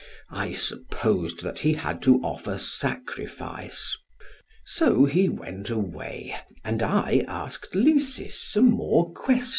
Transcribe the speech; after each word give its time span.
I 0.31 0.53
supposed 0.53 1.43
that 1.43 1.59
he 1.59 1.73
had 1.73 2.01
to 2.01 2.15
offer 2.23 2.57
sacrifice. 2.57 3.95
So 4.65 5.05
he 5.05 5.29
went 5.29 5.69
away 5.69 6.35
and 6.65 6.81
I 6.81 7.23
asked 7.27 7.75
Lysis 7.75 8.41
some 8.41 8.71
more 8.71 9.11
questions." 9.13 9.49